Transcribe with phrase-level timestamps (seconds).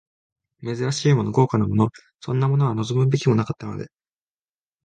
[0.63, 1.91] 珍しいもの、豪華なもの、
[2.21, 3.91] そんなものは望むべくもなかったので、